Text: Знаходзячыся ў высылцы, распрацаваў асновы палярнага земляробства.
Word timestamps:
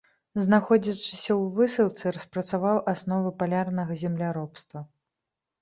Знаходзячыся 0.45 1.31
ў 1.41 1.51
высылцы, 1.59 2.05
распрацаваў 2.17 2.77
асновы 2.93 3.35
палярнага 3.43 3.99
земляробства. 4.05 4.79